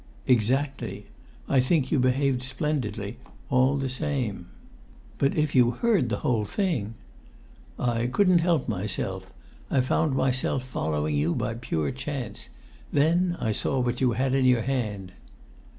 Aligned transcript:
"Exactly. 0.25 1.05
I 1.47 1.59
think 1.59 1.91
you 1.91 1.99
behaved 1.99 2.41
splendidly, 2.41 3.17
all 3.51 3.75
the 3.77 3.87
same." 3.87 4.47
"But 5.19 5.37
if 5.37 5.53
you 5.53 5.69
heard 5.69 6.09
the 6.09 6.17
whole 6.25 6.43
thing" 6.43 6.95
"I 7.99 8.07
couldn't 8.07 8.39
help 8.39 8.67
myself. 8.67 9.31
I 9.69 9.81
found 9.81 10.15
myself 10.15 10.63
following 10.63 11.13
you 11.13 11.35
by 11.35 11.53
pure 11.53 11.91
chance. 11.91 12.49
Then 12.91 13.37
I 13.39 13.51
saw 13.51 13.77
what 13.79 14.01
you 14.01 14.13
had 14.13 14.33
in 14.33 14.43
your 14.45 14.63
hand." 14.63 15.11